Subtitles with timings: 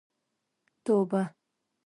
[0.85, 1.21] توبه.